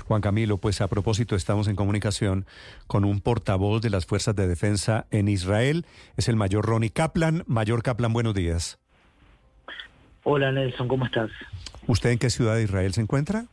[0.00, 2.46] Juan Camilo, pues a propósito estamos en comunicación
[2.86, 7.44] con un portavoz de las Fuerzas de Defensa en Israel, es el mayor Ronnie Kaplan.
[7.46, 8.78] Mayor Kaplan, buenos días.
[10.24, 11.30] Hola Nelson, ¿cómo estás?
[11.86, 13.46] ¿Usted en qué ciudad de Israel se encuentra?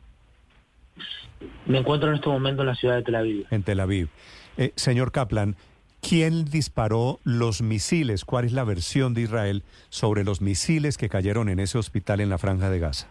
[1.66, 3.46] Me encuentro en este momento en la ciudad de Tel Aviv.
[3.50, 4.08] En Tel Aviv.
[4.56, 5.56] Eh, señor Kaplan,
[6.00, 8.24] ¿quién disparó los misiles?
[8.24, 12.30] ¿Cuál es la versión de Israel sobre los misiles que cayeron en ese hospital en
[12.30, 13.08] la franja de Gaza?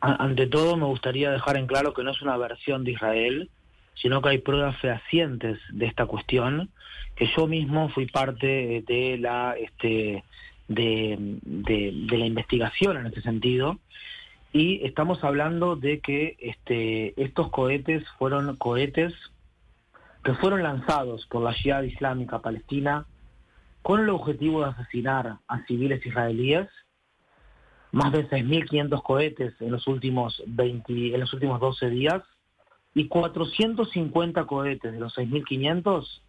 [0.00, 3.50] Ante todo, me gustaría dejar en claro que no es una versión de Israel,
[3.94, 6.70] sino que hay pruebas fehacientes de esta cuestión,
[7.16, 10.22] que yo mismo fui parte de la este
[10.68, 13.78] de, de, la investigación en ese sentido.
[14.52, 19.14] Y estamos hablando de que este estos cohetes fueron cohetes
[20.22, 23.06] que fueron lanzados por la Jihad Islámica Palestina
[23.82, 26.68] con el objetivo de asesinar a civiles israelíes
[27.92, 32.22] más de 6.500 cohetes en los últimos 20, en los últimos 12 días
[32.94, 36.20] y 450 cohetes de los 6.500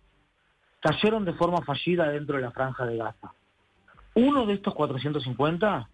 [0.81, 3.33] cayeron de forma fallida dentro de la franja de Gaza.
[4.15, 5.89] Uno de estos 450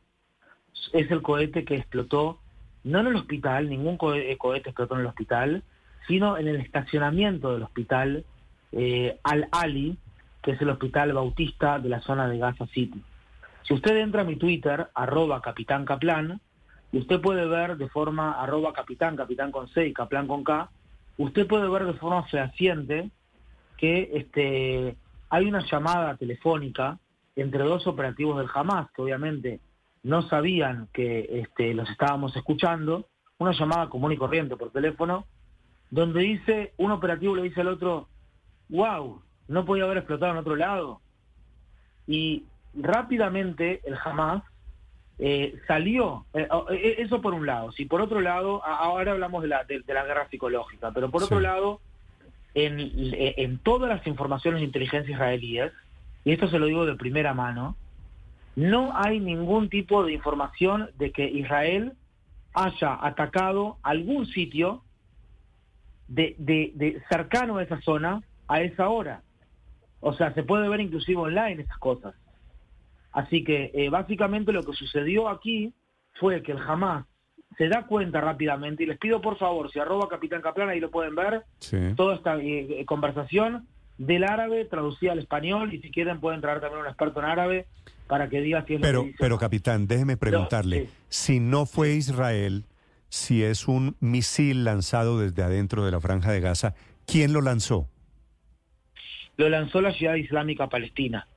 [0.93, 2.39] es el cohete que explotó
[2.85, 5.63] no en el hospital, ningún eh, cohete explotó en el hospital,
[6.07, 8.25] sino en el estacionamiento del hospital
[8.71, 9.97] eh, Al-Ali,
[10.43, 13.01] que es el hospital bautista de la zona de Gaza City.
[13.67, 16.39] Si usted entra a mi Twitter, arroba capitán Kaplan,
[16.91, 20.69] y usted puede ver de forma arroba capitán, capitán con C y Kaplan con K,
[21.17, 23.09] usted puede ver de forma fehaciente
[23.77, 24.95] que este,
[25.29, 26.99] hay una llamada telefónica
[27.35, 29.59] entre dos operativos del Hamas, que obviamente
[30.03, 33.07] no sabían que este, los estábamos escuchando,
[33.39, 35.25] una llamada común y corriente por teléfono,
[35.89, 38.07] donde dice, un operativo le dice al otro,
[38.69, 41.01] wow, no podía haber explotado en otro lado.
[42.07, 42.43] Y
[42.75, 44.43] rápidamente el Hamas
[45.17, 49.47] eh, salió, eh, eh, eso por un lado, si por otro lado, ahora hablamos de
[49.47, 51.79] la, de, la guerra psicológica, pero por otro lado,
[52.53, 55.71] en, en todas las informaciones de inteligencia israelíes,
[56.23, 57.75] y esto se lo digo de primera mano,
[58.55, 61.93] no hay ningún tipo de información de que Israel
[62.53, 64.81] haya atacado algún sitio
[66.07, 69.21] de, de, de cercano a esa zona a esa hora.
[69.99, 72.13] O sea, se puede ver inclusive online esas cosas.
[73.15, 75.73] Así que eh, básicamente lo que sucedió aquí
[76.19, 77.05] fue que el Hamas
[77.57, 80.91] se da cuenta rápidamente, y les pido por favor, si arroba Capitán Caplan, ahí lo
[80.91, 81.43] pueden ver,
[81.95, 83.65] toda esta eh, eh, conversación
[83.97, 87.67] del árabe traducida al español, y si quieren pueden traer también un experto en árabe
[88.07, 89.17] para que diga si es pero, lo que dice.
[89.21, 92.65] Pero Capitán, déjeme preguntarle, si no fue Israel,
[93.07, 96.75] si es un misil lanzado desde adentro de la franja de Gaza,
[97.07, 97.87] ¿quién lo lanzó?
[99.37, 101.29] Lo lanzó la ciudad islámica palestina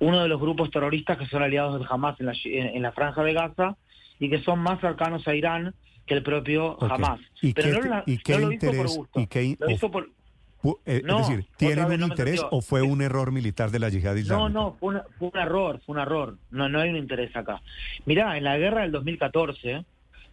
[0.00, 3.22] uno de los grupos terroristas que son aliados del Hamas en la, en, la franja
[3.22, 3.76] de Gaza
[4.18, 5.74] y que son más cercanos a Irán
[6.06, 7.20] que el propio Hamas.
[7.40, 9.20] ¿Y Pero qué, no, ¿y qué lo hizo por gusto.
[9.20, 10.08] ¿y qué, lo hizo por,
[10.86, 14.48] eh, es decir, ¿tienen un interés o fue un error militar de la yihad islámica?
[14.48, 16.38] No, no, fue, fue, un error, fue un error.
[16.50, 17.60] No, no hay un interés acá.
[18.06, 19.84] Mirá, en la guerra del 2014,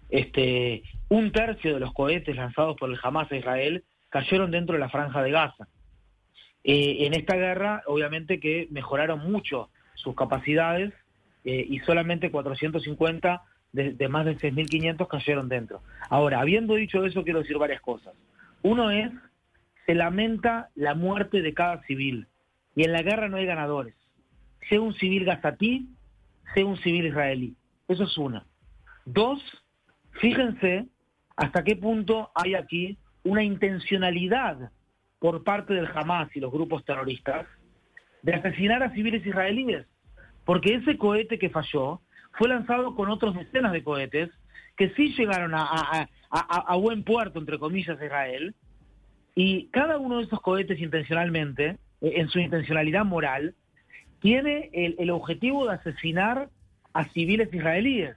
[0.10, 4.80] este, un tercio de los cohetes lanzados por el Hamas a Israel cayeron dentro de
[4.80, 5.68] la franja de Gaza.
[6.64, 10.94] Eh, en esta guerra, obviamente que mejoraron mucho sus capacidades
[11.44, 13.42] eh, y solamente 450
[13.72, 15.82] de, de más de 6.500 cayeron dentro.
[16.10, 18.14] Ahora, habiendo dicho eso, quiero decir varias cosas.
[18.62, 19.12] Uno es,
[19.86, 22.28] se lamenta la muerte de cada civil
[22.76, 23.96] y en la guerra no hay ganadores.
[24.70, 25.90] Sea un civil gazatí,
[26.54, 27.56] sea un civil israelí.
[27.88, 28.46] Eso es una.
[29.06, 29.42] Dos,
[30.12, 30.88] fíjense
[31.36, 34.72] hasta qué punto hay aquí una intencionalidad
[35.22, 37.46] por parte del Hamas y los grupos terroristas
[38.24, 39.86] de asesinar a civiles israelíes,
[40.46, 42.02] porque ese cohete que falló
[42.40, 44.32] fue lanzado con otros decenas de cohetes
[44.76, 48.56] que sí llegaron a, a, buen puerto, entre comillas, Israel,
[49.36, 53.54] y cada uno de esos cohetes intencionalmente, eh, en su intencionalidad moral,
[54.22, 56.50] tiene el, el objetivo de asesinar
[56.94, 58.16] a civiles israelíes.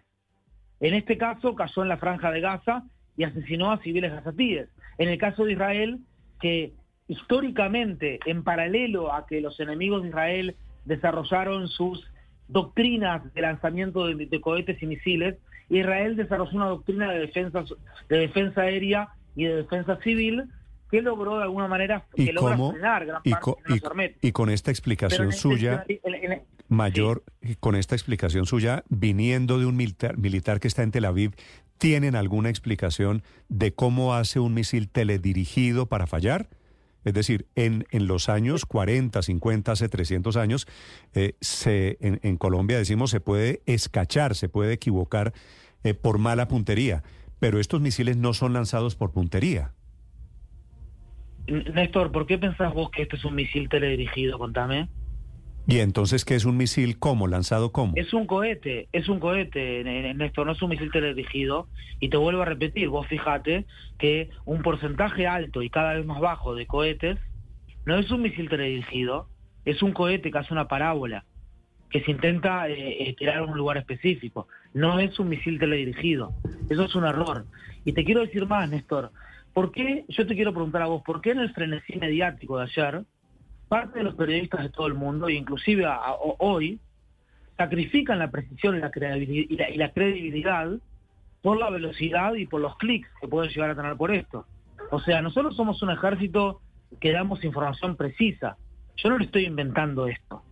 [0.81, 2.85] En este caso cayó en la franja de Gaza
[3.19, 4.71] y asesinó a civiles gazatíes.
[4.97, 5.99] En el caso de Israel,
[6.41, 6.73] que
[7.09, 12.07] históricamente, en paralelo a que los enemigos de Israel desarrollaron sus
[12.49, 15.37] doctrinas de lanzamiento de, cohetes y misiles,
[15.71, 17.65] Israel desarrolló una doctrina de defensa,
[18.09, 20.45] de defensa aérea y de defensa civil
[20.91, 24.71] que logró de alguna manera que logra frenar gran parte de y, y con esta
[24.71, 25.85] explicación suya
[26.69, 27.25] mayor
[27.59, 31.33] con esta explicación suya viniendo de un militar, militar que está en Tel Aviv
[31.79, 36.49] tienen alguna explicación de cómo hace un misil teledirigido para fallar
[37.05, 40.67] es decir, en, en los años 40, 50, hace 300 años,
[41.15, 45.33] eh, se, en, Colombia decimos se puede escachar, se puede equivocar
[45.83, 47.03] eh, por mala puntería.
[47.39, 49.73] pero estos misiles no son lanzados por puntería.
[51.47, 54.39] Néstor, ¿por qué pensás vos que este es un misil teledirigido?
[54.39, 54.89] Contame.
[55.67, 57.27] ¿Y entonces qué es un misil cómo?
[57.27, 57.95] ¿Lanzado cómo?
[57.97, 59.83] Es un cohete, es un cohete,
[60.15, 61.69] Néstor, no es un misil teledirigido.
[62.01, 63.65] Y te vuelvo a repetir, vos fijate
[63.99, 67.19] que un porcentaje alto y cada vez más bajo de cohetes
[67.87, 69.29] no es un misil teledirigido,
[69.65, 71.25] es un cohete que hace una parábola,
[71.91, 74.49] que se intenta eh, eh, tirar a un lugar específico.
[74.75, 76.35] No es un misil teledirigido.
[76.69, 77.47] Eso es un error.
[77.87, 79.13] Y te quiero decir más, Néstor.
[79.55, 82.65] ¿Por qué, yo te quiero preguntar a vos, ¿por qué en el frenesí mediático de
[82.65, 83.05] ayer,
[83.69, 85.87] parte de los periodistas de todo el mundo, inclusive
[86.39, 86.81] hoy,
[87.57, 90.71] sacrifican la precisión y la, credibilidad, y la credibilidad
[91.43, 94.47] por la velocidad y por los clics que pueden llegar a tener por esto?
[94.91, 96.61] O sea, nosotros somos un ejército
[97.01, 98.57] que damos información precisa.
[98.97, 100.43] Yo no le estoy inventando esto.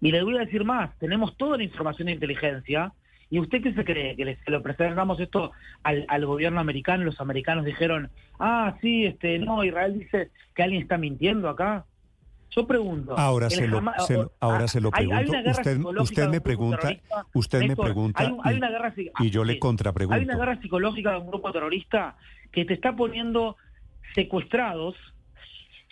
[0.00, 2.92] Y le voy a decir más, tenemos toda la información de inteligencia
[3.34, 4.14] ¿Y usted qué se cree?
[4.14, 5.50] ¿Que le, lo presentamos esto
[5.82, 10.82] al, gobierno americano y los americanos dijeron, ah, sí, este, no, Israel dice que alguien
[10.82, 11.84] está mintiendo acá?
[12.54, 13.18] Yo pregunto.
[13.18, 13.82] Ahora se lo,
[14.38, 15.50] ahora se lo pregunto.
[15.50, 16.88] usted, usted me pregunta,
[17.32, 18.32] usted me pregunta
[19.20, 20.16] y, yo le contrapregunto.
[20.16, 22.16] Hay una guerra psicológica de un grupo terrorista
[22.52, 23.56] que te está poniendo
[24.14, 24.94] secuestrados.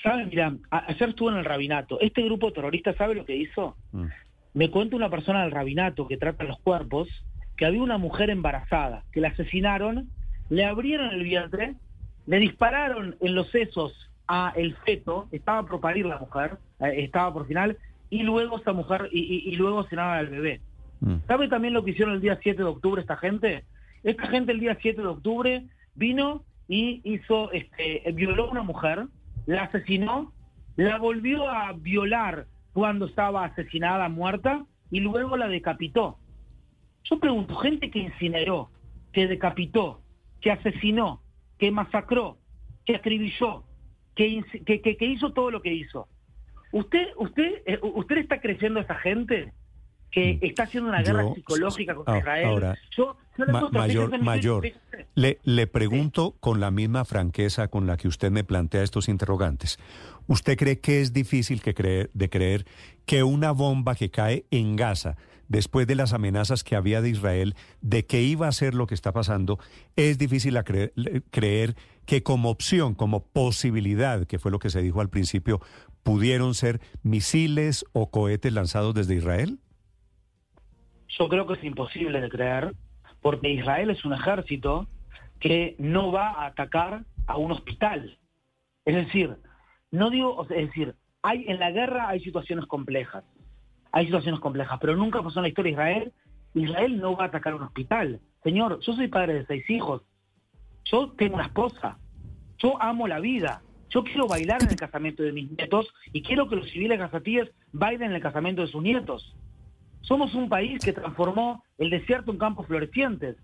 [0.03, 0.29] ¿Saben?
[0.29, 2.01] Mira, ayer estuvo en el rabinato.
[2.01, 3.77] Este grupo terrorista, ¿sabe lo que hizo?
[3.93, 4.07] Mm.
[4.55, 7.09] Me cuenta una persona del rabinato que trata los cuerpos
[7.57, 10.11] que había una mujer embarazada, que la asesinaron,
[10.49, 11.75] le abrieron el vientre,
[12.27, 13.93] le dispararon en los sesos
[14.29, 17.77] a el feto, estaba por parir la mujer, eh, estaba por final,
[18.11, 20.61] y luego esa mujer, y, luego cenaba al bebé.
[21.01, 21.17] Mm.
[21.27, 23.65] ¿Sabe también lo que hicieron el día 7 de octubre esta gente?
[24.03, 25.65] Esta gente el día 7 de octubre
[25.95, 29.07] vino y hizo, este, violó a una mujer,
[29.47, 30.33] la asesinó,
[30.77, 36.19] la volvió a violar cuando estaba asesinada, muerta, y luego la decapitó.
[37.05, 38.71] Yo pregunto, gente que incineró,
[39.13, 40.01] que decapitó,
[40.41, 41.23] que asesinó,
[41.59, 42.39] que masacró,
[42.85, 43.65] que acribilló,
[44.15, 46.09] que, que, hizo todo lo que hizo.
[46.71, 49.53] ¿Usted, usted, eh, usted está creciendo a esa gente?
[50.13, 50.45] que mm.
[50.45, 52.47] está haciendo una guerra psicológica contra Israel.
[52.47, 53.17] Ahora, yo,
[53.73, 54.71] mayor, mayor,
[55.15, 59.79] le, le pregunto con la misma franqueza con la que usted me plantea estos interrogantes.
[60.27, 62.67] ¿Usted cree que es difícil que creer, de creer
[63.07, 65.17] que una bomba que cae en Gaza
[65.53, 68.95] después de las amenazas que había de Israel de que iba a ser lo que
[68.95, 69.59] está pasando,
[69.97, 70.59] es difícil
[71.31, 71.77] creer,
[72.07, 75.61] que como opción, como posibilidad, que fue lo que se dijo al principio,
[76.03, 79.59] pudieron ser misiles o cohetes lanzados desde Israel?
[81.09, 82.75] Yo creo que es imposible de creer,
[83.21, 84.89] porque Israel es un ejército
[85.39, 88.19] que no va a atacar a un hospital.
[88.85, 89.37] Es decir,
[89.91, 93.25] no digo, es decir, hay en la guerra hay situaciones complejas
[93.93, 96.13] hay situaciones complejas, pero nunca pasó en la historia de Israel.
[96.55, 98.21] Israel no va a atacar un hospital.
[98.43, 100.03] Señor, yo soy padre de seis hijos.
[100.85, 101.99] Yo tengo una esposa.
[102.59, 103.63] Yo amo la vida.
[103.91, 107.51] Yo quiero bailar en el casamiento de mis nietos y quiero que los civiles gazatíes
[107.73, 109.37] bailen en el casamiento de sus nietos.
[110.01, 113.37] Somos un país que transformó el desierto en campos florecientes.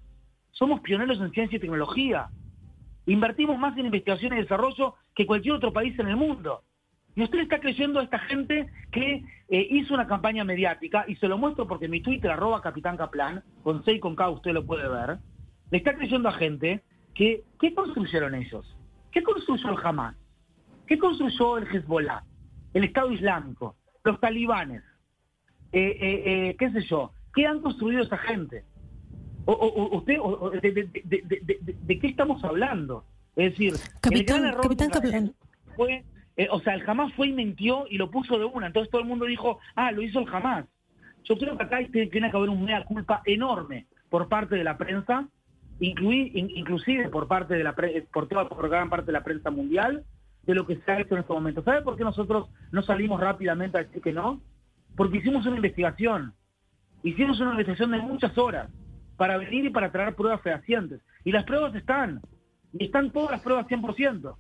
[0.52, 2.28] Somos pioneros en ciencia y tecnología.
[3.06, 6.62] Invertimos más en investigación y desarrollo que cualquier otro país en el mundo.
[7.14, 11.26] Y usted está creyendo a esta gente que eh, hizo una campaña mediática, y se
[11.26, 12.96] lo muestro porque mi Twitter, arroba Capitán
[13.62, 15.18] con C y con K usted lo puede ver,
[15.70, 16.84] le está creyendo a gente
[17.18, 18.64] que, ¿qué construyeron ellos?
[19.10, 20.14] ¿Qué construyó el Hamas?
[20.86, 22.22] ¿Qué construyó el Hezbollah?
[22.72, 24.84] El Estado Islámico, los talibanes,
[25.72, 28.64] eh, eh, qué sé yo, ¿qué han construido esa gente?
[29.46, 30.18] O, usted,
[30.62, 33.04] de, qué estamos hablando?
[33.34, 35.34] Es decir, Capitán, el Capitán
[35.74, 36.04] fue
[36.36, 38.68] eh, o sea, el jamás fue y mintió y lo puso de una.
[38.68, 40.66] Entonces todo el mundo dijo, ah, lo hizo el jamás.
[41.24, 44.78] Yo creo que acá tiene, que haber un mea culpa enorme por parte de la
[44.78, 45.26] prensa,
[45.80, 47.74] inclusive por parte de la
[48.12, 50.04] por toda por gran parte de la prensa mundial,
[50.42, 51.62] de lo que se ha hecho en este momento.
[51.62, 54.40] ¿Sabe por qué nosotros no salimos rápidamente a decir que no?
[54.96, 56.32] Porque hicimos una investigación.
[57.02, 58.68] Hicimos una investigación de muchas horas
[59.16, 61.00] para venir y para traer pruebas fehacientes.
[61.24, 62.20] Y las pruebas están.
[62.72, 64.36] Y están todas las pruebas 100%.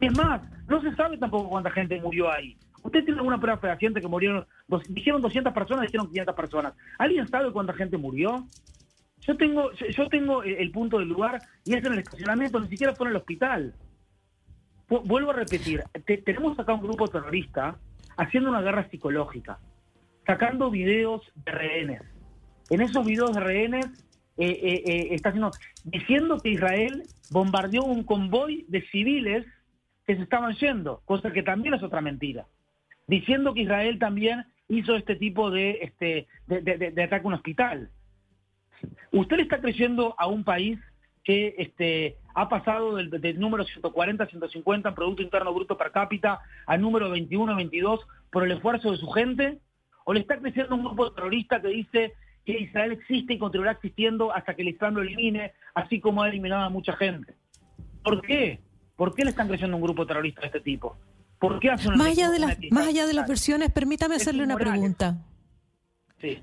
[0.00, 2.56] Es más, no se sabe tampoco cuánta gente murió ahí.
[2.82, 4.46] ¿Usted tiene alguna prueba fehaciente que murieron?
[4.88, 6.74] Dijeron 200 personas, dijeron 500 personas.
[6.98, 8.46] ¿Alguien sabe cuánta gente murió?
[9.20, 12.94] Yo tengo, yo tengo el punto del lugar y es en el estacionamiento, ni siquiera
[12.94, 13.74] fue en el hospital.
[14.88, 15.84] Vuelvo a repetir,
[16.24, 17.78] tenemos acá un grupo terrorista
[18.16, 19.60] haciendo una guerra psicológica,
[20.26, 22.02] sacando videos de rehenes.
[22.70, 23.86] En esos videos de rehenes
[24.36, 25.50] eh, eh, eh, está haciendo,
[25.84, 29.46] diciendo que Israel bombardeó un convoy de civiles
[30.06, 32.46] que se estaban yendo, cosa que también es otra mentira.
[33.06, 37.90] Diciendo que Israel también hizo este tipo de, este, de, ataque a un hospital.
[39.12, 40.78] Usted le está creyendo a un país
[41.24, 46.40] que este, ha pasado del, número 140 a 150 en Producto Interno Bruto per cápita
[46.66, 49.58] al número 21 22 por el esfuerzo de su gente?
[50.04, 54.32] ¿O le está creciendo un grupo terrorista que dice que Israel existe y continuará existiendo
[54.32, 57.34] hasta que el Islam lo elimine, así como ha eliminado a mucha gente?
[58.02, 58.60] ¿Por qué?
[58.96, 60.96] ¿Por qué le están creciendo un grupo terrorista de este tipo?
[61.38, 64.44] ¿Por qué hace una más allá de las más allá de las versiones, permítame hacerle
[64.44, 65.18] una pregunta.
[66.20, 66.38] Sí.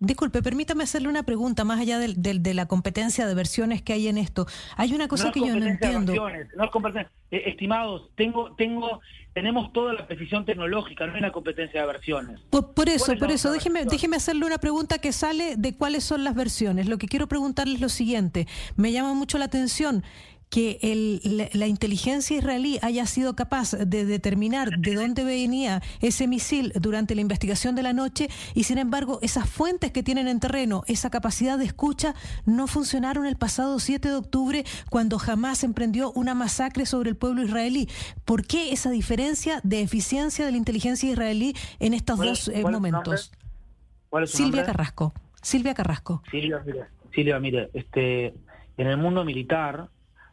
[0.00, 4.08] disculpe, permítame hacerle una pregunta más allá de, de, la competencia de versiones que hay
[4.08, 4.46] en esto.
[4.76, 6.12] Hay una cosa que yo no entiendo.
[6.14, 9.00] no es eh, estimados, tengo, tengo,
[9.32, 12.40] tenemos toda la precisión tecnológica, no es una competencia de versiones.
[12.50, 16.34] Por, eso, por eso, déjeme, déjeme hacerle una pregunta que sale de cuáles son las
[16.34, 16.86] versiones.
[16.86, 18.46] Lo que quiero preguntarle es lo siguiente.
[18.76, 20.04] Me llama mucho la atención
[20.52, 26.74] que el, la, inteligencia israelí haya sido capaz de determinar de dónde venía ese misil
[26.78, 30.84] durante la investigación de la noche y sin embargo esas fuentes que tienen en terreno,
[30.88, 36.34] esa capacidad de escucha, no funcionaron el pasado 7 de octubre cuando jamás emprendió una
[36.34, 37.88] masacre sobre el pueblo israelí.
[38.26, 43.32] ¿Por qué esa diferencia de eficiencia de la inteligencia israelí en estos dos eh, momentos?
[44.26, 45.14] Silvia Carrasco.
[45.40, 46.22] Silvia Carrasco.
[46.30, 48.34] Silvia, mire, Silvia, mire, este,
[48.76, 49.88] en el mundo militar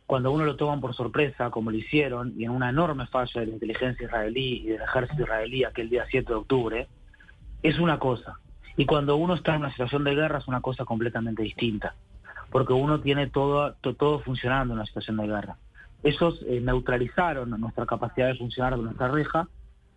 [0.10, 3.46] cuando uno lo toman por sorpresa, como lo hicieron, y en una enorme falla de
[3.46, 6.88] la inteligencia israelí y del ejército israelí aquel día 7 de octubre,
[7.62, 8.40] es una cosa.
[8.76, 11.94] Y cuando uno está en una situación de guerra es una cosa completamente distinta,
[12.50, 15.58] porque uno tiene todo, todo funcionando en una situación de guerra.
[16.02, 19.48] Esos eh, neutralizaron nuestra capacidad de funcionar de nuestra reja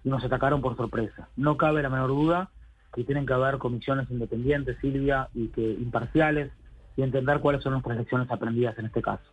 [0.05, 1.31] y nos atacaron por sorpresa.
[1.37, 2.51] No cabe la menor duda
[2.95, 6.53] que tienen que haber comisiones independientes, Silvia, y que imparciales,
[6.99, 9.32] y entender cuáles son nuestras lecciones aprendidas en este caso.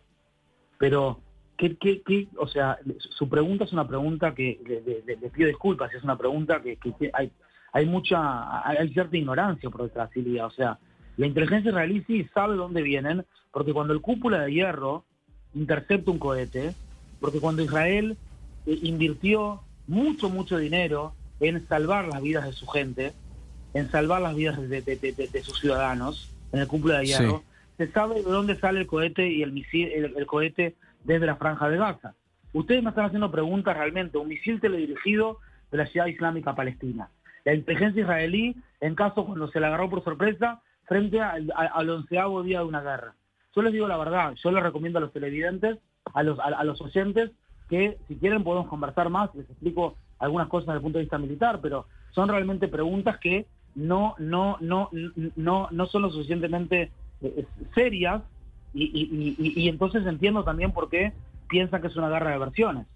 [0.80, 1.20] Pero,
[1.58, 2.26] ¿qué, qué, qué?
[2.38, 2.78] o sea,
[3.10, 4.58] su pregunta es una pregunta que
[5.06, 6.78] le, pido disculpas, es una pregunta que,
[7.12, 7.30] hay,
[7.74, 10.46] hay mucha, hay cierta ignorancia por detrás, Silvia.
[10.46, 10.78] O sea,
[11.18, 15.04] la inteligencia israelí sí sabe dónde vienen, porque cuando el cúpula de hierro
[15.52, 16.74] intercepta un cohete,
[17.20, 18.16] porque cuando Israel
[18.64, 23.12] eh, invirtió mucho, mucho dinero en salvar las vidas de su gente,
[23.74, 27.42] en salvar las vidas de, sus ciudadanos, en el cúpula de hierro,
[27.80, 31.66] se sabe de dónde sale el cohete y el misil, el, cohete desde la franja
[31.70, 32.14] de Gaza.
[32.52, 35.38] Ustedes me están haciendo preguntas realmente, un misil teledirigido
[35.72, 37.08] de la ciudad islámica palestina.
[37.46, 42.58] La inteligencia israelí, en caso cuando se la agarró por sorpresa, frente al, onceavo día
[42.58, 43.14] de una guerra.
[43.56, 45.78] Yo les digo la verdad, yo les recomiendo a los televidentes,
[46.12, 47.30] a los, a, los oyentes,
[47.70, 51.16] que si quieren podemos conversar más, les explico algunas cosas desde el punto de vista
[51.16, 54.90] militar, pero son realmente preguntas que no, no, no,
[55.36, 56.90] no, no son lo suficientemente
[57.74, 58.22] serias
[58.72, 61.12] y, entonces entiendo también por qué
[61.48, 62.86] piensan que es una guerra de versiones.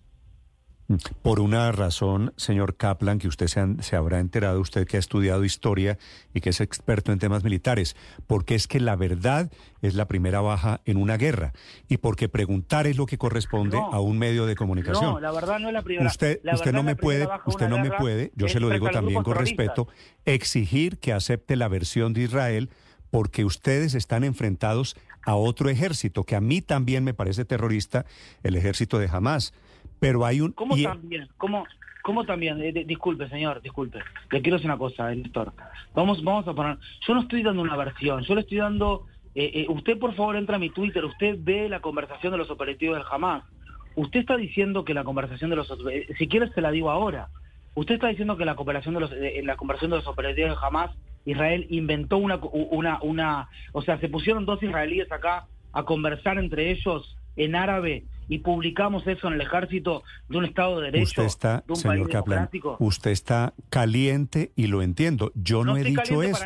[1.22, 5.42] Por una razón, señor Kaplan, que usted se, se, habrá enterado, usted que ha estudiado
[5.42, 5.96] historia
[6.34, 9.50] y que es experto en temas militares, porque es que la verdad
[9.80, 11.54] es la primera baja en una guerra
[11.88, 15.14] y porque preguntar es lo que corresponde a un medio de comunicación.
[15.14, 16.06] No, la verdad no es la primera.
[16.06, 19.36] Usted, usted no me puede, usted no me puede, yo se lo digo también con
[19.36, 19.88] respeto,
[20.26, 22.68] exigir que acepte la versión de Israel
[23.14, 28.06] porque ustedes están enfrentados a otro ejército, que a mí también me parece terrorista,
[28.42, 29.54] el ejército de Hamas.
[30.00, 30.50] Pero hay un...
[30.50, 31.28] ¿Cómo también?
[31.36, 31.64] ¿Cómo,
[32.02, 32.60] cómo también?
[32.60, 34.00] Eh, disculpe, señor, disculpe.
[34.32, 35.52] Le quiero decir una cosa, Néstor.
[35.94, 36.76] Vamos, vamos a poner...
[37.06, 39.06] Yo no estoy dando una versión, yo le estoy dando...
[39.36, 42.50] Eh, eh, usted, por favor, entra a mi Twitter, usted ve la conversación de los
[42.50, 43.44] operativos del Hamas.
[43.94, 45.72] Usted está diciendo que la conversación de los...
[46.18, 47.28] Si quiere, se la digo ahora.
[47.76, 49.12] Usted está diciendo que la, cooperación de los,
[49.44, 50.90] la conversación de los operativos del Hamas
[51.24, 56.70] Israel inventó una, una, una, o sea, se pusieron dos israelíes acá a conversar entre
[56.70, 61.24] ellos en árabe y publicamos eso en el ejército de un Estado de Derecho, usted
[61.24, 65.32] está, señor Kaplan, Usted está caliente y lo entiendo.
[65.34, 66.44] Yo no, he dicho eso.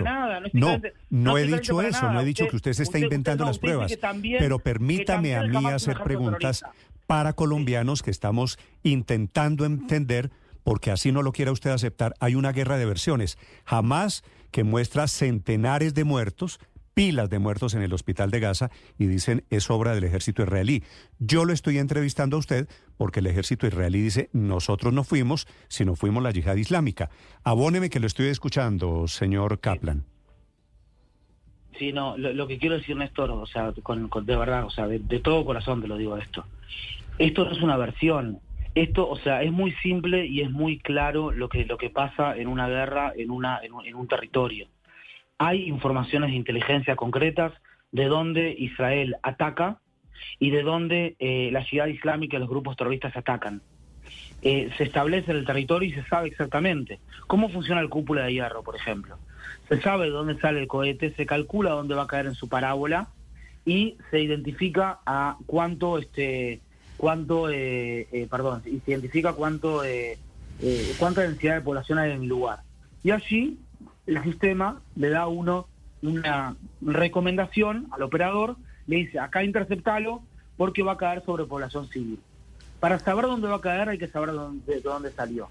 [0.52, 0.80] no,
[1.10, 2.10] no, he dicho eso.
[2.10, 3.96] No he dicho que usted se está inventando las pruebas.
[4.38, 6.64] pero permítame a mí hacer preguntas
[7.06, 10.30] para colombianos que estamos intentando entender
[10.62, 13.38] porque así no lo quiera usted aceptar, hay una guerra de versiones.
[13.64, 16.60] Jamás que muestra centenares de muertos,
[16.94, 20.82] pilas de muertos en el hospital de Gaza y dicen es obra del ejército israelí.
[21.20, 25.94] Yo lo estoy entrevistando a usted porque el ejército israelí dice nosotros no fuimos, sino
[25.94, 27.10] fuimos la yihad islámica.
[27.44, 30.04] Abóneme que lo estoy escuchando, señor Kaplan.
[31.78, 35.20] Sí, no, lo, que quiero decir, Néstor, o sea, de verdad, o sea, de, de,
[35.20, 36.44] todo corazón te lo digo esto.
[37.18, 38.40] Esto no es una versión,
[38.82, 42.36] esto, o sea, es muy simple y es muy claro lo que, lo que pasa
[42.36, 44.68] en una guerra, en, una, en, un, territorio.
[45.38, 47.52] Hay informaciones de inteligencia concretas
[47.92, 49.80] de dónde Israel ataca
[50.38, 53.62] y de dónde eh, la ciudad islámica y los grupos terroristas atacan.
[54.42, 58.62] Eh, se establece el territorio y se sabe exactamente cómo funciona el cúpula de hierro,
[58.62, 59.18] por ejemplo.
[59.68, 62.48] Se sabe de dónde sale el cohete, se calcula dónde va a caer en su
[62.48, 63.08] parábola
[63.64, 66.60] y se identifica a cuánto, este,
[66.98, 70.18] cuánto, eh, eh, perdón, y se identifica cuánto, eh,
[70.98, 72.60] cuánta densidad de población hay en el lugar.
[73.02, 73.58] Y allí
[74.06, 75.66] el sistema le da uno
[76.02, 80.22] una recomendación al operador, le dice, acá interceptalo
[80.56, 82.18] porque va a caer sobre población civil.
[82.80, 85.48] Para saber dónde va a caer hay que saber dónde, de dónde salió.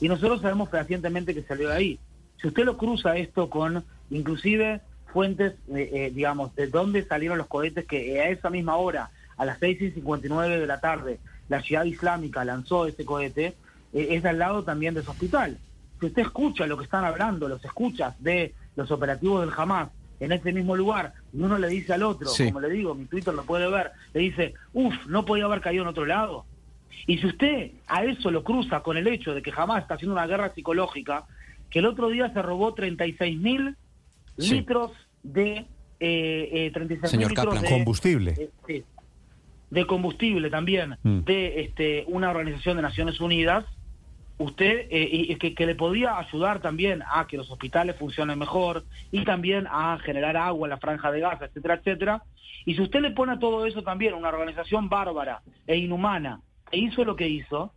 [0.00, 1.98] Y nosotros sabemos fehacientemente que salió de ahí.
[2.40, 4.80] Si usted lo cruza esto con inclusive
[5.12, 9.58] fuentes, eh, digamos, de dónde salieron los cohetes que a esa misma hora, a las
[9.58, 13.54] 6 y 59 de la tarde, la ciudad islámica lanzó ese cohete,
[13.92, 15.58] eh, es al lado también de ese hospital.
[16.00, 19.90] Si usted escucha lo que están hablando, los escuchas de los operativos del Hamas
[20.20, 23.32] en ese mismo lugar, y uno le dice al otro, como le digo, mi Twitter
[23.32, 26.44] lo puede ver, le dice, uff, no podía haber caído en otro lado.
[27.06, 30.14] Y si usted a eso lo cruza con el hecho de que Hamas está haciendo
[30.14, 31.24] una guerra psicológica,
[31.70, 33.76] que el otro día se robó 36 mil
[34.36, 34.92] litros
[35.22, 35.66] de
[36.00, 38.50] eh, eh Señor litros de combustible.
[38.68, 38.84] Eh,
[39.70, 41.20] de combustible también mm.
[41.20, 43.64] de este, una organización de Naciones Unidas,
[44.38, 48.84] usted eh, y que, que, le podía ayudar también a que los hospitales funcionen mejor
[49.10, 52.22] y también a generar agua en la franja de Gaza, etcétera, etcétera.
[52.64, 56.78] Y si usted le pone a todo eso también una organización bárbara e inhumana que
[56.78, 57.72] hizo lo que hizo,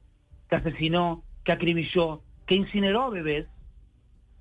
[0.50, 3.48] que asesinó, que acribilló, que incineró a bebés,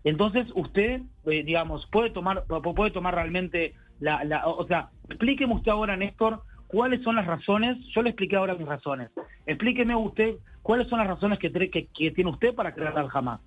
[0.05, 5.73] entonces usted, eh, digamos, puede tomar, puede tomar realmente la, la, o sea, explíqueme usted
[5.73, 9.11] ahora, Néstor, cuáles son las razones, yo le expliqué ahora mis razones,
[9.47, 13.41] explíqueme usted cuáles son las razones que, que, que tiene usted para creer al jamás.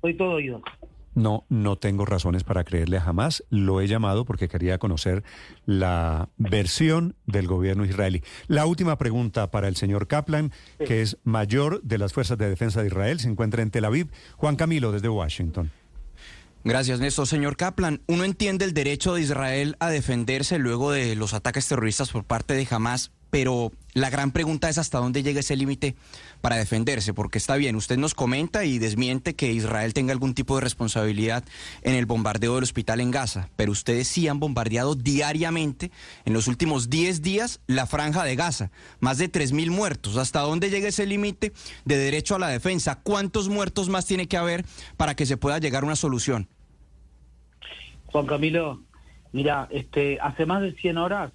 [0.00, 0.62] Soy todo oído.
[1.14, 3.44] No, no tengo razones para creerle jamás.
[3.50, 5.24] Lo he llamado porque quería conocer
[5.66, 8.22] la versión del gobierno israelí.
[8.46, 12.82] La última pregunta para el señor Kaplan, que es mayor de las Fuerzas de Defensa
[12.82, 14.12] de Israel, se encuentra en Tel Aviv.
[14.36, 15.72] Juan Camilo, desde Washington.
[16.68, 17.26] Gracias, Néstor.
[17.26, 22.10] Señor Kaplan, uno entiende el derecho de Israel a defenderse luego de los ataques terroristas
[22.10, 25.96] por parte de Hamas, pero la gran pregunta es hasta dónde llega ese límite
[26.42, 30.56] para defenderse, porque está bien, usted nos comenta y desmiente que Israel tenga algún tipo
[30.56, 31.42] de responsabilidad
[31.80, 35.90] en el bombardeo del hospital en Gaza, pero ustedes sí han bombardeado diariamente
[36.26, 40.18] en los últimos 10 días la franja de Gaza, más de 3.000 muertos.
[40.18, 41.54] ¿Hasta dónde llega ese límite
[41.86, 43.00] de derecho a la defensa?
[43.02, 44.66] ¿Cuántos muertos más tiene que haber
[44.98, 46.46] para que se pueda llegar a una solución?
[48.10, 48.80] Juan Camilo,
[49.32, 51.32] mira, este, hace más de 100 horas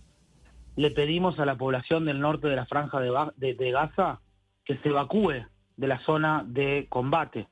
[0.76, 4.22] le pedimos a la población del norte de la franja de, Gaza
[4.66, 5.46] que se evacúe
[5.78, 7.48] de la zona de combate.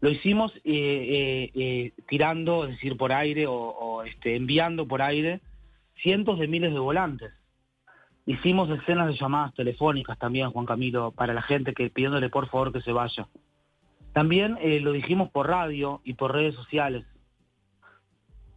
[0.00, 5.40] Lo hicimos eh, eh, eh, tirando, es decir, por aire o, este, enviando por aire
[6.02, 7.32] cientos de miles de volantes.
[8.26, 12.72] Hicimos escenas de llamadas telefónicas también, Juan Camilo, para la gente que pidiéndole por favor
[12.72, 13.28] que se vaya.
[14.12, 17.04] También lo dijimos por radio y por redes sociales.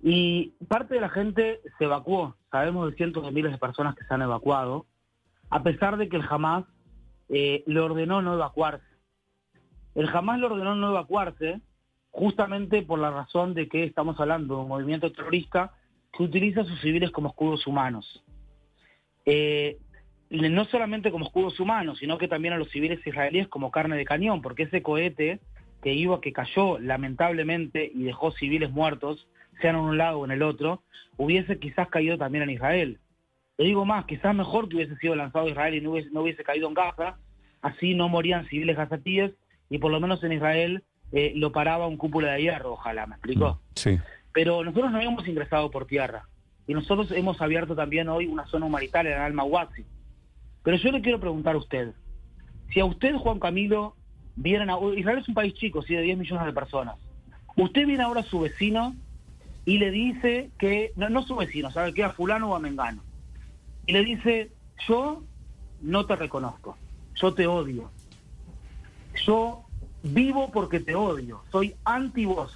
[0.08, 2.36] Y parte de la gente se evacuó.
[2.52, 4.86] Sabemos de cientos de miles de personas que se han evacuado,
[5.50, 6.64] a pesar de que el Hamas
[7.28, 8.86] eh, le ordenó no evacuarse.
[9.96, 11.60] El Hamas le ordenó no evacuarse
[12.12, 15.74] justamente por la razón de que estamos hablando de un movimiento terrorista
[16.14, 18.24] que utiliza a sus civiles como escudos humanos.
[19.26, 19.80] Eh,
[20.30, 24.06] no solamente como escudos humanos, sino que también a los civiles israelíes como carne de
[24.06, 25.40] cañón, porque ese cohete
[25.82, 29.28] que iba, que cayó lamentablemente y dejó civiles muertos,
[29.62, 30.84] sean en un lado o en el otro,
[31.18, 33.00] hubiese quizás caído también en Israel.
[33.58, 35.92] Le digo más, quizás mejor que hubiese sido lanzado a Israel y no
[36.22, 37.18] hubiese, caído en Gaza,
[37.62, 39.32] así no morían civiles gazatíes
[39.70, 43.16] y por lo menos en Israel eh, lo paraba un cúpula de hierro, ojalá, ¿me
[43.16, 43.54] explicó?
[43.54, 44.00] Mm, sí.
[44.34, 46.28] Pero nosotros no hemos ingresado por tierra
[46.68, 49.86] y nosotros hemos abierto también hoy una zona humanitaria en Al-Mawasi.
[50.64, 51.94] Pero yo le quiero preguntar a usted,
[52.74, 53.96] si a usted, Juan Camilo,
[54.36, 54.78] vienen a...
[54.98, 56.98] Israel es un país chico, sí, de 10 millones de personas.
[57.56, 58.96] Usted viene ahora a su vecino
[59.66, 63.02] y le dice que, no, no su vecino, sabe que a fulano o a mengano,
[63.88, 64.52] y le dice,
[64.88, 65.24] yo
[65.82, 66.78] no te reconozco,
[67.16, 67.90] yo te odio,
[69.26, 69.66] yo
[70.04, 72.54] vivo porque te odio, soy anti vos.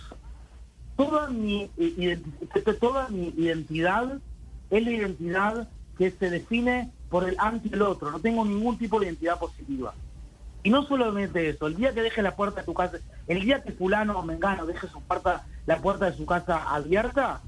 [0.96, 1.70] Toda mi,
[2.80, 4.20] toda mi identidad
[4.70, 9.00] es la identidad que se define por el anti el otro, no tengo ningún tipo
[9.00, 9.94] de identidad positiva.
[10.62, 13.64] Y no solamente eso, el día que deje la puerta de tu casa, el día
[13.64, 17.42] que fulano o mengano deje su puerta, la puerta de su casa abierta,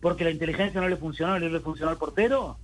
[0.00, 2.58] porque la inteligencia no le funcionó, no le funcionó el portero,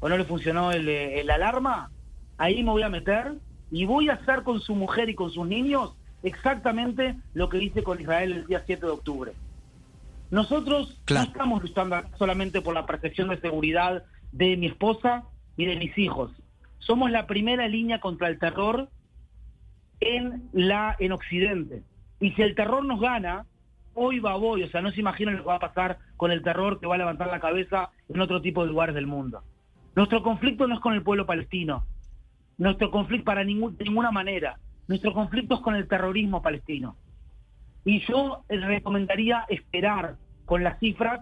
[0.00, 1.90] o no le funcionó el, el alarma,
[2.36, 3.34] ahí me voy a meter
[3.70, 7.82] y voy a hacer con su mujer y con sus niños exactamente lo que hice
[7.82, 9.32] con Israel el día 7 de octubre.
[10.30, 15.24] Nosotros no estamos luchando solamente por la protección de seguridad de mi esposa
[15.56, 16.32] y de mis hijos.
[16.78, 18.88] Somos la primera línea contra el terror
[20.00, 21.82] en, la, en Occidente.
[22.20, 23.46] Y si el terror nos gana,
[23.94, 26.42] hoy va voy, o sea, no se imaginan lo que va a pasar con el
[26.42, 29.42] terror que va a levantar la cabeza en otro tipo de lugares del mundo.
[29.94, 31.84] Nuestro conflicto no es con el pueblo palestino,
[32.58, 36.96] nuestro conflicto para ningún, de ninguna manera, nuestro conflicto es con el terrorismo palestino.
[37.84, 41.20] Y yo recomendaría esperar con las cifras,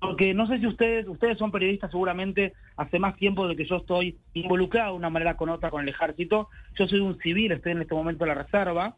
[0.00, 3.76] porque no sé si ustedes, ustedes son periodistas seguramente hace más tiempo de que yo
[3.76, 6.48] estoy involucrado de una manera con otra con el ejército.
[6.78, 8.96] Yo soy un civil, estoy en este momento en la reserva,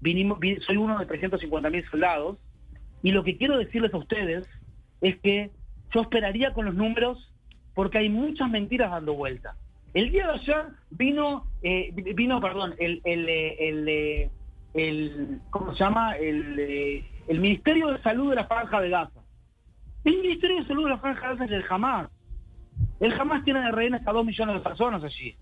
[0.00, 2.38] vinimos, soy uno de 350 mil soldados,
[3.02, 4.48] y lo que quiero decirles a ustedes
[5.00, 5.50] es que
[5.94, 7.32] yo esperaría con los números
[7.74, 9.54] porque hay muchas mentiras dando vuelta.
[9.94, 14.30] El día de ayer vino, eh, vino, perdón, el, el, el,
[14.74, 16.16] el, ¿cómo se llama?
[16.16, 19.20] El, el Ministerio de Salud de la Franja de Gaza.
[20.04, 22.10] El Ministerio de Salud de la Franja de Gaza es el Hamas.
[23.00, 25.34] El Hamas tiene de rehenes a dos millones de personas allí.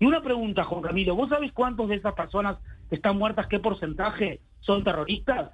[0.00, 2.58] Y una pregunta, Juan Camilo, ¿vos sabés cuántos de esas personas
[2.90, 5.50] están muertas, qué porcentaje son terroristas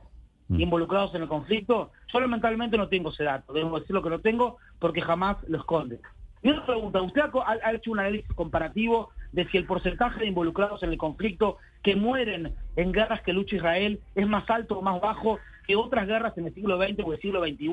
[0.48, 0.60] mm.
[0.60, 1.90] involucrados en el conflicto?
[2.12, 5.58] Yo lamentablemente no tengo ese dato, debo decir lo que no tengo porque jamás lo
[5.58, 6.00] esconde.
[6.42, 10.82] Y una pregunta, ¿usted ha, hecho un análisis comparativo de si el porcentaje de involucrados
[10.82, 15.00] en el conflicto que mueren en guerras que lucha Israel es más alto o más
[15.00, 17.68] bajo que otras guerras en el siglo XX o el siglo XXI?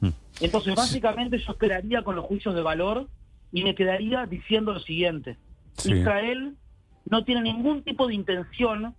[0.00, 0.08] Mm.
[0.40, 3.08] Entonces, básicamente yo esperaría con los juicios de valor
[3.50, 5.38] y me quedaría diciendo lo siguiente.
[5.84, 6.54] Israel
[7.06, 8.94] no tiene ningún tipo de intención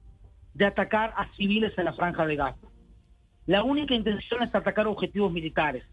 [0.54, 2.68] de atacar a civiles en la franja de Gaza.
[3.46, 5.84] La única intención es atacar objetivos militares.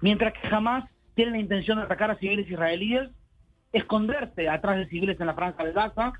[0.00, 3.10] Mientras que jamás tiene la intención de atacar a civiles israelíes,
[3.72, 6.12] esconderse atrás de civiles en la franja de Gaza.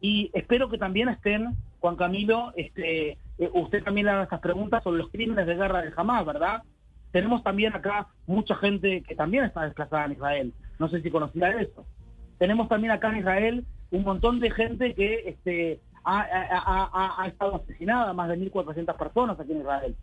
[0.00, 4.82] Y espero que también estén, Juan Camilo, este, eh, usted también le haga estas preguntas
[4.82, 6.62] sobre los crímenes de guerra de Hamas, ¿verdad?
[7.12, 10.52] Tenemos también acá mucha gente que también está desplazada en Israel.
[10.78, 11.86] No sé si conocía eso.
[12.38, 18.28] Tenemos también acá en Israel un montón de gente que este, ha, estado asesinada, más
[18.28, 19.96] de 1.400 personas aquí en Israel.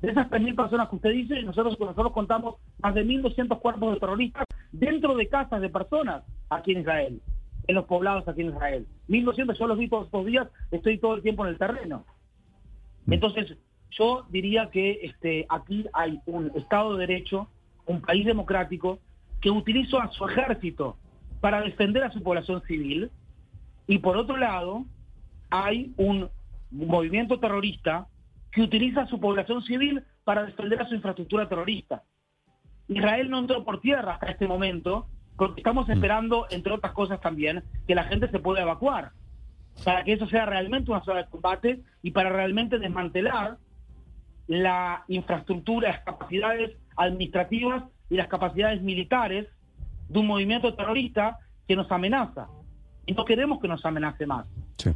[0.00, 4.00] De esas 3.000 personas que usted dice, nosotros, nosotros contamos más de 1.200 cuerpos de
[4.00, 7.20] terroristas dentro de casas de personas aquí en Israel,
[7.66, 8.86] en los poblados aquí en Israel.
[9.08, 12.04] 1.200 yo los vi todos estos días, estoy todo el tiempo en el terreno.
[13.06, 13.12] Mm.
[13.12, 13.56] Entonces,
[13.90, 17.48] yo diría que este, aquí hay un Estado de Derecho,
[17.86, 19.00] un país democrático,
[19.40, 20.96] que utiliza a su ejército
[21.40, 23.10] para defender a su población civil,
[23.90, 24.84] y por otro lado,
[25.50, 26.30] hay un
[26.70, 28.06] movimiento terrorista
[28.52, 32.04] que utiliza a su población civil para defender a su infraestructura terrorista.
[32.86, 35.90] Israel no entró por tierra hasta este momento porque estamos mm.
[35.90, 39.10] esperando, entre otras cosas también, que la gente se pueda evacuar
[39.84, 43.58] para que eso sea realmente una zona de combate y para realmente desmantelar
[44.46, 49.48] la infraestructura, las capacidades administrativas y las capacidades militares
[50.08, 52.46] de un movimiento terrorista que nos amenaza
[53.10, 54.46] y no queremos que nos amenace más.
[54.76, 54.90] Sí.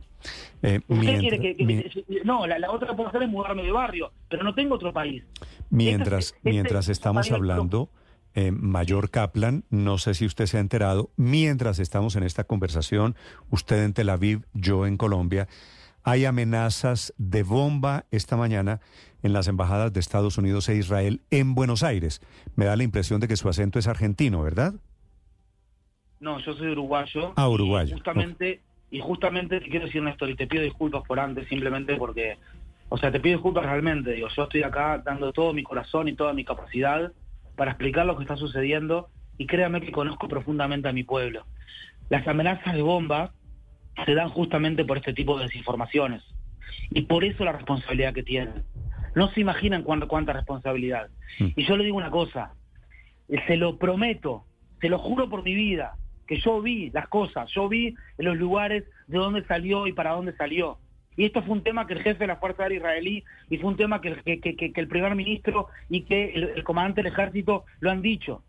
[0.63, 1.91] Eh, quiere que,
[2.25, 5.25] no, la, otra hacer es mudarme de barrio, pero no tengo otro país.
[5.69, 7.91] Mientras, este mientras estamos hablando,
[8.35, 13.17] eh, Mayor Kaplan, no sé si usted se ha enterado, mientras estamos en esta conversación,
[13.51, 15.49] usted en Tel Aviv, yo en Colombia,
[16.05, 18.81] hay amenazas de bomba esta mañana
[19.25, 22.21] en las embajadas de Estados Unidos e Israel en Buenos Aires.
[22.55, 24.75] Me da la impresión de que su acento es argentino, ¿verdad?
[26.25, 27.35] No, yo soy uruguayo.
[27.37, 27.91] Ah, uruguayo.
[27.91, 28.61] Y justamente,
[28.91, 32.39] y justamente te quiero decir, Néstor, y te pido disculpas por antes, simplemente porque,
[32.89, 34.13] o sea, te pido disculpas realmente.
[34.13, 37.13] Digo, yo estoy acá dando todo mi corazón y toda mi capacidad
[37.57, 41.45] para explicar lo que está sucediendo y créame que conozco profundamente a mi pueblo.
[42.09, 43.35] Las amenazas de bomba
[44.07, 46.23] se dan justamente por este tipo de desinformaciones
[46.89, 48.65] y por eso la responsabilidad que tienen.
[49.15, 51.11] No se imaginan cuánta, cuánta responsabilidad.
[51.39, 51.49] Mm.
[51.55, 52.55] Y yo le digo una cosa,
[53.47, 54.47] se lo prometo,
[54.81, 58.37] se lo juro por mi vida, que yo vi las cosas, yo vi en los
[58.37, 60.79] lugares de dónde salió y para dónde salió.
[61.17, 63.71] Y esto fue un tema que el jefe de la Fuerza Aérea israelí y fue
[63.71, 68.03] un tema que, que, el primer ministro y que el, comandante del ejército lo han
[68.03, 68.43] dicho.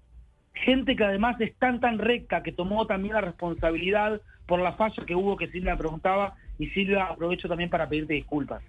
[0.53, 5.05] Gente que además es tan tan recta que tomó también la responsabilidad por la falla
[5.05, 8.63] que hubo que Silvia preguntaba y Silvia aprovecho también para pedirte disculpas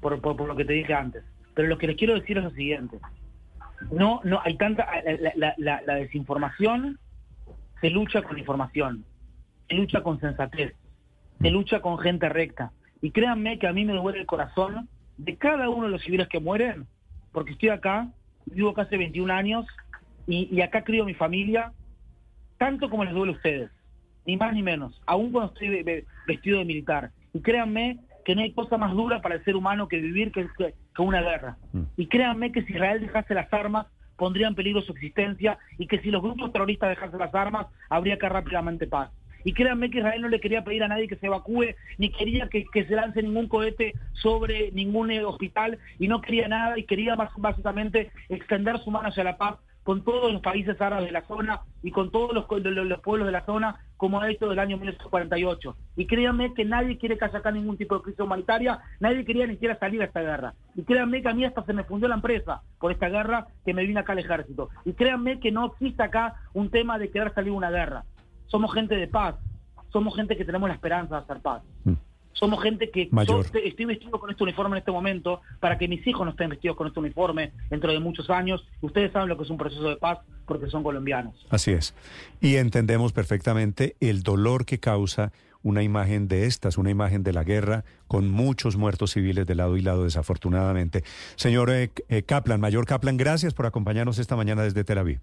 [0.00, 1.24] por, por, lo que te dije antes.
[1.54, 2.98] Pero lo que les quiero decir es lo siguiente.
[3.90, 4.86] No, no, hay tanta,
[5.56, 6.98] la desinformación
[7.80, 9.04] se lucha con información,
[9.68, 10.74] se lucha con sensatez,
[11.40, 12.72] se lucha con gente recta.
[13.02, 16.28] Y créanme que a mí me duele el corazón de cada uno de los civiles
[16.28, 16.86] que mueren,
[17.32, 18.08] porque estoy acá,
[18.46, 19.66] vivo casi 21 años
[20.26, 21.72] y, acá crío mi familia,
[22.58, 23.70] tanto como les duele a ustedes,
[24.26, 25.82] ni más ni menos, aún cuando estoy
[26.26, 27.10] vestido de militar.
[27.32, 30.46] Y créanme que no hay cosa más dura para el ser humano que vivir que,
[30.58, 31.56] que una guerra.
[31.72, 31.82] Mm.
[31.96, 33.86] Y créanme que si Israel dejase las armas,
[34.20, 38.18] pondría en peligro su existencia y que si los grupos terroristas dejasen las armas, habría
[38.18, 39.10] que rápidamente paz.
[39.44, 42.50] Y créanme que Israel no le quería pedir a nadie que se evacúe, ni quería
[42.50, 47.16] que, se lance ningún cohete sobre ningún eh, hospital, y no quería nada, y quería
[47.16, 51.62] básicamente extender su mano hacia la paz con todos los países árabes de la zona
[51.82, 55.76] y con todos los, pueblos de la zona, como ha hecho del año 1948.
[55.96, 59.52] Y créanme que nadie quiere que acá ningún tipo de crisis humanitaria, nadie quería ni
[59.52, 60.54] siquiera salir a esta guerra.
[60.74, 63.74] Y créanme que a mí hasta se me fundió la empresa por esta guerra que
[63.74, 64.70] me vino acá al ejército.
[64.86, 68.04] Y créanme que no existe acá un tema de querer salir una guerra.
[68.46, 69.34] Somos gente de paz,
[69.92, 71.62] somos gente que tenemos la esperanza de hacer paz.
[71.84, 71.92] Mm.
[72.32, 76.06] Somos gente que yo estoy vestido con este uniforme en este momento para que mis
[76.06, 78.66] hijos no estén vestidos con este uniforme dentro de muchos años.
[78.80, 81.34] Ustedes saben lo que es un proceso de paz porque son colombianos.
[81.50, 81.94] Así es.
[82.40, 87.44] Y entendemos perfectamente el dolor que causa una imagen de estas, una imagen de la
[87.44, 91.04] guerra con muchos muertos civiles de lado y lado, desafortunadamente.
[91.36, 95.20] Señor eh, eh, Kaplan, Mayor Kaplan, gracias por acompañarnos esta mañana desde Tel Aviv.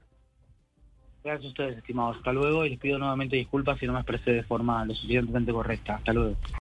[1.23, 2.17] Gracias a ustedes, estimados.
[2.17, 5.51] Hasta luego y les pido nuevamente disculpas si no me expresé de forma lo suficientemente
[5.51, 5.95] correcta.
[5.95, 6.35] Hasta luego.